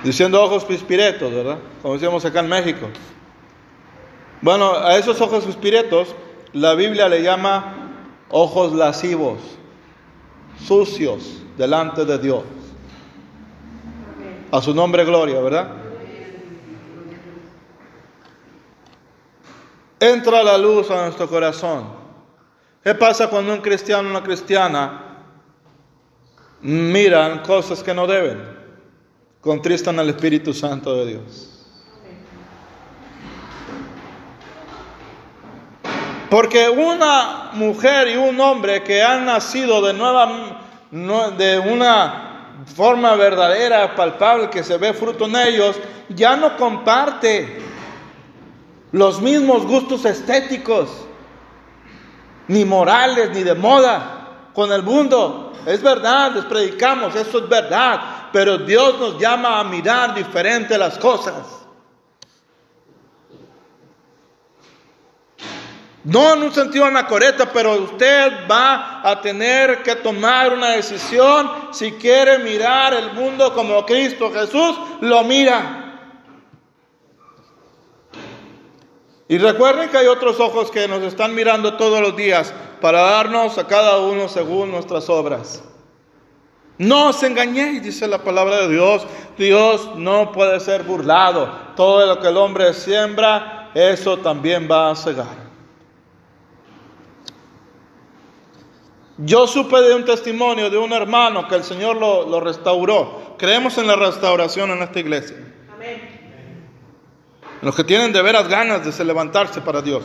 diciendo 0.04 0.44
ojos 0.44 0.66
pispiretos, 0.66 1.34
¿verdad? 1.34 1.58
Como 1.82 1.96
decíamos 1.96 2.24
acá 2.26 2.42
en 2.42 2.48
México. 2.48 2.88
Bueno, 4.46 4.76
a 4.76 4.96
esos 4.96 5.20
ojos 5.22 5.44
pispiretos 5.44 6.14
la 6.54 6.76
Biblia 6.76 7.10
le 7.10 7.24
llama 7.24 7.96
ojos 8.30 8.74
lascivos, 8.74 9.40
sucios 10.64 11.42
delante 11.58 12.06
de 12.06 12.20
Dios. 12.20 12.44
A 14.52 14.62
su 14.62 14.76
nombre 14.76 15.04
gloria, 15.04 15.42
¿verdad? 15.42 15.72
Entra 20.00 20.44
la 20.44 20.60
luz 20.60 20.92
a 20.92 21.06
nuestro 21.06 21.28
corazón. 21.28 21.88
¿Qué 22.84 22.94
pasa 22.94 23.32
cuando 23.32 23.52
un 23.52 23.62
cristiano 23.62 24.08
o 24.10 24.12
una 24.12 24.22
cristiana 24.22 25.24
miran 26.62 27.40
cosas 27.40 27.82
que 27.82 27.96
no 27.96 28.06
deben? 28.06 28.44
Contristan 29.42 29.98
al 29.98 30.10
Espíritu 30.10 30.54
Santo 30.54 30.96
de 30.98 31.06
Dios. 31.14 31.55
Porque 36.36 36.68
una 36.68 37.52
mujer 37.54 38.10
y 38.10 38.18
un 38.18 38.38
hombre 38.42 38.84
que 38.84 39.02
han 39.02 39.24
nacido 39.24 39.82
de 39.82 39.94
nueva 39.94 40.60
de 41.38 41.60
una 41.60 42.58
forma 42.76 43.16
verdadera, 43.16 43.96
palpable, 43.96 44.50
que 44.50 44.62
se 44.62 44.78
ve 44.78 44.94
fruto 44.94 45.28
en 45.28 45.38
ellos, 45.38 45.78
ya 46.10 46.36
no 46.36 46.58
comparte 46.58 47.62
los 48.92 49.22
mismos 49.22 49.66
gustos 49.66 50.04
estéticos, 50.04 51.08
ni 52.50 52.66
morales, 52.66 53.30
ni 53.30 53.42
de 53.42 53.56
moda 53.56 54.50
con 54.54 54.74
el 54.74 54.84
mundo. 54.84 55.54
Es 55.66 55.82
verdad, 55.82 56.34
les 56.34 56.44
predicamos, 56.44 57.16
eso 57.16 57.38
es 57.38 57.48
verdad, 57.48 58.28
pero 58.34 58.58
Dios 58.58 59.00
nos 59.00 59.18
llama 59.18 59.62
a 59.62 59.64
mirar 59.64 60.14
diferente 60.14 60.78
las 60.78 60.98
cosas. 60.98 61.65
No 66.06 66.36
en 66.36 66.44
un 66.44 66.54
sentido 66.54 66.86
anacoreta, 66.86 67.52
pero 67.52 67.74
usted 67.74 68.48
va 68.50 69.02
a 69.04 69.20
tener 69.22 69.82
que 69.82 69.96
tomar 69.96 70.54
una 70.54 70.70
decisión 70.70 71.50
si 71.72 71.94
quiere 71.94 72.38
mirar 72.38 72.94
el 72.94 73.14
mundo 73.14 73.52
como 73.56 73.84
Cristo 73.88 74.32
Jesús 74.32 74.78
lo 75.02 75.24
mira. 75.24 75.82
Y 79.28 79.40
recuerden 79.40 79.90
que 79.90 79.98
hay 79.98 80.06
otros 80.06 80.40
ojos 80.40 80.70
que 80.70 80.88
nos 80.88 81.02
están 81.02 81.34
mirando 81.34 81.76
todos 81.76 82.00
los 82.00 82.16
días 82.16 82.54
para 82.80 83.02
darnos 83.02 83.58
a 83.58 83.66
cada 83.66 83.98
uno 83.98 84.30
según 84.30 84.70
nuestras 84.70 85.10
obras. 85.10 85.64
No 86.78 87.10
os 87.10 87.24
engañéis, 87.24 87.82
dice 87.82 88.08
la 88.08 88.20
palabra 88.20 88.58
de 88.58 88.70
Dios. 88.70 89.08
Dios 89.40 89.96
no 89.96 90.32
puede 90.32 90.60
ser 90.60 90.84
burlado. 90.84 91.50
Todo 91.76 92.06
lo 92.06 92.20
que 92.20 92.28
el 92.28 92.38
hombre 92.38 92.76
siembra, 92.76 93.72
eso 93.74 94.18
también 94.18 94.68
va 94.70 94.92
a 94.92 94.96
cegar. 94.96 95.45
Yo 99.18 99.48
supe 99.48 99.82
de 99.82 99.96
un 99.96 100.04
testimonio 100.04 100.70
de 100.70 100.78
un 100.78 100.92
hermano 100.92 101.48
que 101.48 101.56
el 101.56 101.64
Señor 101.64 101.96
lo, 101.96 102.40
restauró. 102.42 103.36
Creemos 103.38 103.78
en 103.78 103.88
la 103.88 103.96
restauración 103.96 104.72
en 104.72 104.82
esta 104.82 105.00
iglesia. 105.00 105.38
Amén. 105.74 106.02
Los 107.62 107.76
que 107.76 107.84
tienen 107.84 108.12
de 108.12 108.22
veras 108.22 108.48
ganas 108.48 108.98
de 108.98 109.06
levantarse 109.06 109.62
para 109.62 109.82
Dios. 109.82 110.04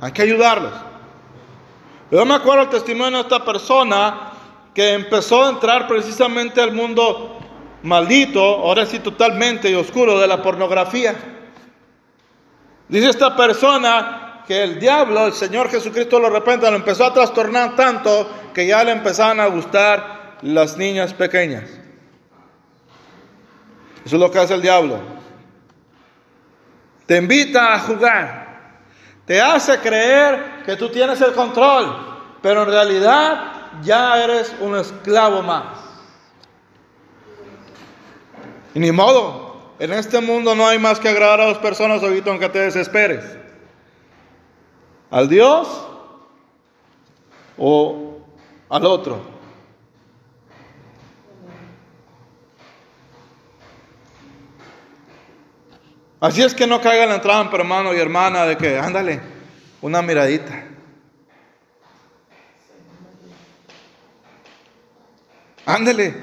Hay 0.00 0.12
que 0.12 0.22
ayudarlos. 0.22 0.72
Yo 2.10 2.24
me 2.24 2.34
acuerdo 2.34 2.62
el 2.62 2.70
testimonio 2.70 3.18
de 3.18 3.22
esta 3.22 3.44
persona 3.44 4.32
que 4.74 4.94
empezó 4.94 5.44
a 5.44 5.50
entrar 5.50 5.86
precisamente 5.86 6.62
al 6.62 6.72
mundo 6.72 7.38
maldito, 7.82 8.40
ahora 8.40 8.86
sí 8.86 8.98
totalmente 9.00 9.70
y 9.70 9.74
oscuro, 9.74 10.18
de 10.18 10.26
la 10.26 10.40
pornografía. 10.40 11.14
Dice 12.88 13.10
esta 13.10 13.36
persona 13.36 14.27
que 14.48 14.62
el 14.64 14.80
diablo, 14.80 15.26
el 15.26 15.34
Señor 15.34 15.68
Jesucristo 15.68 16.18
lo 16.18 16.30
repente 16.30 16.70
lo 16.70 16.76
empezó 16.78 17.04
a 17.04 17.12
trastornar 17.12 17.76
tanto 17.76 18.30
que 18.54 18.66
ya 18.66 18.82
le 18.82 18.92
empezaban 18.92 19.40
a 19.40 19.46
gustar 19.46 20.38
las 20.40 20.78
niñas 20.78 21.12
pequeñas. 21.12 21.64
Eso 24.06 24.16
es 24.16 24.20
lo 24.20 24.30
que 24.30 24.38
hace 24.38 24.54
el 24.54 24.62
diablo. 24.62 25.00
Te 27.04 27.18
invita 27.18 27.74
a 27.74 27.80
jugar. 27.80 28.48
Te 29.26 29.38
hace 29.38 29.80
creer 29.80 30.62
que 30.64 30.76
tú 30.76 30.88
tienes 30.88 31.20
el 31.20 31.34
control, 31.34 31.94
pero 32.40 32.62
en 32.62 32.70
realidad 32.70 33.52
ya 33.82 34.24
eres 34.24 34.56
un 34.60 34.78
esclavo 34.78 35.42
más. 35.42 35.76
Y 38.74 38.80
ni 38.80 38.92
modo, 38.92 39.74
en 39.78 39.92
este 39.92 40.22
mundo 40.22 40.54
no 40.54 40.66
hay 40.66 40.78
más 40.78 40.98
que 40.98 41.10
agradar 41.10 41.42
a 41.42 41.48
las 41.48 41.58
personas 41.58 42.02
ahorita 42.02 42.30
aunque 42.30 42.48
te 42.48 42.60
desesperes. 42.60 43.38
Al 45.10 45.28
Dios 45.28 45.68
o 47.56 48.18
al 48.68 48.86
otro. 48.86 49.38
Así 56.20 56.42
es 56.42 56.54
que 56.54 56.66
no 56.66 56.80
caiga 56.80 57.06
la 57.06 57.20
trampa, 57.20 57.56
hermano 57.56 57.94
y 57.94 57.98
hermana, 57.98 58.44
de 58.44 58.56
que, 58.56 58.76
ándale, 58.76 59.20
una 59.80 60.02
miradita. 60.02 60.64
Ándale. 65.64 66.14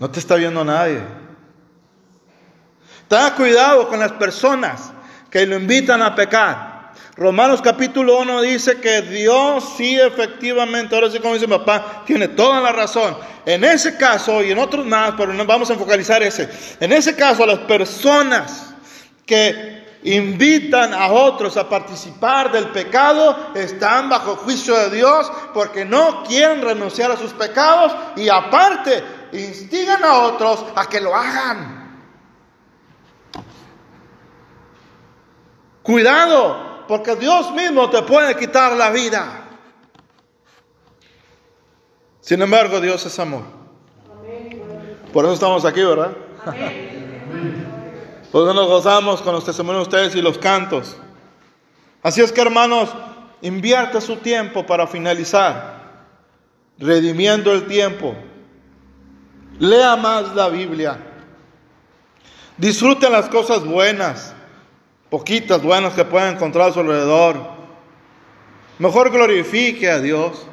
No 0.00 0.10
te 0.10 0.18
está 0.18 0.34
viendo 0.34 0.64
nadie. 0.64 1.00
Tenga 3.06 3.34
cuidado 3.36 3.88
con 3.88 4.00
las 4.00 4.12
personas 4.12 4.92
que 5.30 5.46
lo 5.46 5.56
invitan 5.56 6.02
a 6.02 6.14
pecar. 6.14 6.78
Romanos 7.16 7.60
capítulo 7.60 8.20
1 8.20 8.42
dice 8.42 8.78
que 8.80 9.02
Dios 9.02 9.74
sí 9.76 9.98
efectivamente, 9.98 10.94
ahora 10.94 11.10
sí 11.10 11.18
como 11.18 11.34
dice 11.34 11.48
mi 11.48 11.58
papá, 11.58 12.04
tiene 12.06 12.28
toda 12.28 12.60
la 12.60 12.70
razón. 12.70 13.16
En 13.44 13.64
ese 13.64 13.96
caso 13.96 14.42
y 14.42 14.52
en 14.52 14.58
otros 14.58 14.86
más, 14.86 15.14
pero 15.16 15.32
no 15.34 15.44
vamos 15.44 15.68
a 15.70 15.74
focalizar 15.74 16.22
ese. 16.22 16.48
En 16.78 16.92
ese 16.92 17.16
caso, 17.16 17.44
las 17.44 17.58
personas 17.60 18.72
que 19.26 19.84
invitan 20.04 20.94
a 20.94 21.08
otros 21.08 21.56
a 21.56 21.68
participar 21.68 22.52
del 22.52 22.68
pecado 22.68 23.50
están 23.54 24.08
bajo 24.08 24.36
juicio 24.36 24.76
de 24.76 24.90
Dios 24.96 25.30
porque 25.52 25.84
no 25.84 26.22
quieren 26.22 26.62
renunciar 26.62 27.10
a 27.10 27.16
sus 27.16 27.32
pecados 27.32 27.96
y 28.16 28.28
aparte 28.28 29.02
instigan 29.32 30.04
a 30.04 30.20
otros 30.20 30.64
a 30.76 30.88
que 30.88 31.00
lo 31.00 31.14
hagan. 31.14 31.77
Cuidado, 35.88 36.84
porque 36.86 37.16
Dios 37.16 37.50
mismo 37.52 37.88
te 37.88 38.02
puede 38.02 38.36
quitar 38.36 38.72
la 38.76 38.90
vida. 38.90 39.48
Sin 42.20 42.42
embargo, 42.42 42.78
Dios 42.78 43.06
es 43.06 43.18
amor. 43.18 43.44
Por 45.14 45.24
eso 45.24 45.32
estamos 45.32 45.64
aquí, 45.64 45.82
¿verdad? 45.82 46.10
Por 48.30 48.42
eso 48.42 48.52
nos 48.52 48.66
gozamos 48.66 49.22
con 49.22 49.32
los 49.32 49.46
testimonios 49.46 49.88
de 49.88 49.96
ustedes 49.96 50.14
y 50.14 50.20
los 50.20 50.36
cantos. 50.36 50.94
Así 52.02 52.20
es 52.20 52.32
que, 52.32 52.42
hermanos, 52.42 52.90
invierte 53.40 54.02
su 54.02 54.16
tiempo 54.16 54.66
para 54.66 54.86
finalizar, 54.86 56.04
redimiendo 56.76 57.50
el 57.50 57.66
tiempo. 57.66 58.14
Lea 59.58 59.96
más 59.96 60.34
la 60.34 60.50
Biblia. 60.50 60.98
Disfruten 62.58 63.10
las 63.10 63.30
cosas 63.30 63.64
buenas 63.64 64.34
poquitas 65.10 65.62
buenas 65.62 65.94
que 65.94 66.04
pueda 66.04 66.30
encontrar 66.30 66.70
a 66.70 66.72
su 66.72 66.80
alrededor. 66.80 67.36
Mejor 68.78 69.10
glorifique 69.10 69.90
a 69.90 69.98
Dios. 69.98 70.46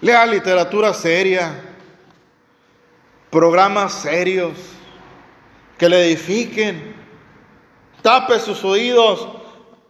Lea 0.00 0.26
literatura 0.26 0.94
seria, 0.94 1.62
programas 3.30 3.92
serios 3.92 4.52
que 5.78 5.88
le 5.88 6.06
edifiquen. 6.06 6.94
Tape 8.02 8.38
sus 8.38 8.64
oídos 8.64 9.28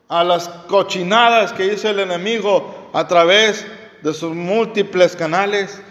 a 0.09 0.25
las 0.25 0.49
cochinadas 0.49 1.53
que 1.53 1.65
dice 1.71 1.91
el 1.91 2.01
enemigo 2.01 2.91
a 2.93 3.07
través 3.07 3.67
de 4.03 4.15
sus 4.15 4.35
múltiples 4.35 5.15
canales. 5.17 5.83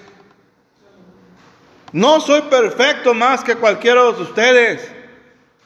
No 1.92 2.20
soy 2.20 2.42
perfecto 2.44 3.14
más 3.14 3.44
que 3.44 3.56
cualquiera 3.56 4.04
de 4.04 4.10
ustedes. 4.22 4.95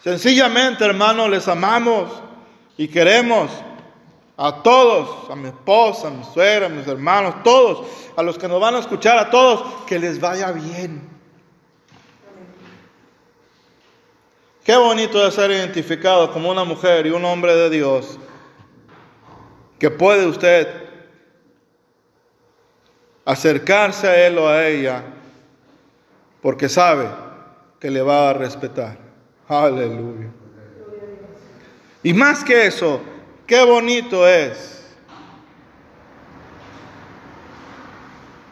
Sencillamente, 0.03 0.85
hermanos, 0.85 1.29
les 1.29 1.47
amamos 1.47 2.09
y 2.77 2.87
queremos 2.87 3.51
a 4.37 4.63
todos, 4.63 5.29
a 5.29 5.35
mi 5.35 5.49
esposa, 5.49 6.07
a 6.07 6.11
mi 6.11 6.23
suegra, 6.23 6.67
a 6.67 6.69
mis 6.69 6.87
hermanos, 6.87 7.43
todos, 7.43 7.85
a 8.15 8.23
los 8.23 8.37
que 8.37 8.47
nos 8.47 8.61
van 8.61 8.75
a 8.75 8.79
escuchar, 8.79 9.17
a 9.17 9.29
todos, 9.29 9.83
que 9.85 9.99
les 9.99 10.21
vaya 10.21 10.53
bien. 10.53 11.01
Qué 14.63 14.77
bonito 14.77 15.21
de 15.25 15.31
ser 15.31 15.51
identificado 15.51 16.31
como 16.31 16.49
una 16.49 16.63
mujer 16.63 17.05
y 17.05 17.09
un 17.09 17.25
hombre 17.25 17.53
de 17.53 17.69
Dios, 17.69 18.17
que 19.77 19.89
puede 19.89 20.25
usted 20.25 20.67
acercarse 23.25 24.07
a 24.07 24.27
él 24.27 24.37
o 24.37 24.47
a 24.47 24.65
ella, 24.65 25.03
porque 26.41 26.69
sabe 26.69 27.09
que 27.81 27.91
le 27.91 28.01
va 28.01 28.29
a 28.29 28.33
respetar. 28.33 29.08
Aleluya. 29.49 30.29
Y 32.03 32.13
más 32.13 32.43
que 32.43 32.67
eso, 32.67 33.01
qué 33.47 33.65
bonito 33.65 34.27
es 34.27 34.85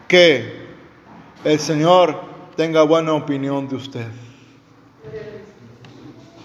que 0.07 0.67
el 1.43 1.59
Señor 1.59 2.19
tenga 2.55 2.81
buena 2.81 3.13
opinión 3.13 3.69
de 3.69 3.75
usted. 3.75 4.07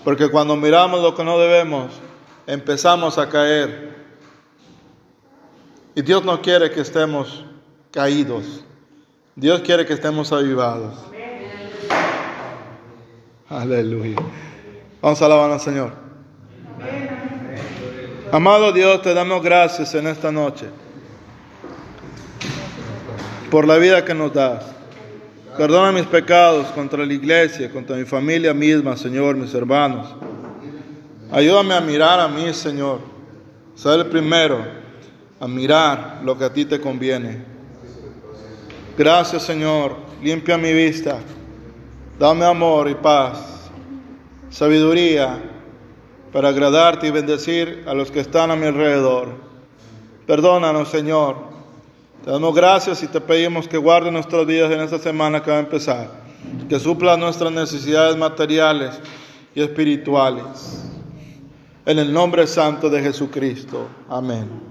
Porque 0.05 0.29
cuando 0.29 0.55
miramos 0.55 1.01
lo 1.01 1.15
que 1.15 1.25
no 1.25 1.39
debemos, 1.39 1.95
empezamos 2.47 3.17
a 3.17 3.31
caer. 3.31 3.97
Y 5.95 6.03
Dios 6.03 6.25
no 6.27 6.43
quiere 6.43 6.71
que 6.71 6.83
estemos 6.83 7.43
caídos. 7.91 8.63
Dios 9.35 9.63
quiere 9.63 9.87
que 9.87 9.95
estemos 9.95 10.31
avivados. 10.31 11.12
Aleluya. 13.53 14.17
Vamos 15.03 15.21
a 15.21 15.27
alabar 15.27 15.51
al 15.51 15.61
Señor. 15.61 15.93
Amado 18.33 18.73
Dios, 18.73 19.03
te 19.03 19.13
damos 19.13 19.43
gracias 19.43 19.95
en 19.95 20.07
esta 20.07 20.33
noche 20.33 20.67
por 23.51 23.67
la 23.67 23.77
vida 23.77 24.03
que 24.07 24.15
nos 24.15 24.33
das. 24.33 24.65
Perdona 25.59 25.93
mis 25.93 26.07
pecados 26.07 26.69
contra 26.69 27.05
la 27.05 27.13
iglesia, 27.13 27.71
contra 27.71 27.97
mi 27.97 28.07
familia 28.07 28.55
misma, 28.55 28.97
Señor, 28.97 29.37
mis 29.37 29.53
hermanos. 29.53 30.09
Ayúdame 31.31 31.75
a 31.75 31.81
mirar 31.83 32.21
a 32.21 32.29
mí, 32.29 32.55
Señor. 32.55 33.01
Ser 33.75 34.01
el 34.01 34.07
primero 34.07 34.65
a 35.39 35.47
mirar 35.47 36.21
lo 36.25 36.39
que 36.39 36.45
a 36.45 36.53
ti 36.53 36.65
te 36.65 36.81
conviene. 36.81 37.45
Gracias, 38.97 39.43
Señor. 39.43 39.97
Limpia 40.23 40.57
mi 40.57 40.73
vista. 40.73 41.19
Dame 42.19 42.45
amor 42.45 42.89
y 42.89 42.95
paz, 42.95 43.71
sabiduría 44.51 45.43
para 46.33 46.49
agradarte 46.49 47.09
y 47.09 47.11
bendecir 47.11 47.85
a 47.87 47.95
los 47.95 48.11
que 48.11 48.21
están 48.21 48.51
a 48.51 48.57
mi 48.57 48.67
alrededor. 48.67 49.29
Perdónanos, 50.27 50.89
Señor. 50.89 51.37
Te 52.25 52.31
damos 52.31 52.55
gracias 52.55 53.03
y 53.03 53.09
te 53.09 53.21
pedimos 53.21 53.67
que 53.67 53.77
guarde 53.77 54.13
nuestros 54.13 54.47
días 54.47 54.71
en 54.71 54.81
esta 54.81 54.99
semana 54.99 55.43
que 55.43 55.51
va 55.51 55.57
a 55.57 55.61
empezar, 55.61 56.11
que 56.69 56.79
supla 56.79 57.17
nuestras 57.17 57.51
necesidades 57.51 58.17
materiales 58.17 59.01
y 59.55 59.63
espirituales. 59.63 60.87
En 61.85 61.99
el 61.99 62.13
nombre 62.13 62.47
santo 62.47 62.89
de 62.89 63.03
Jesucristo. 63.03 63.89
Amén. 64.09 64.71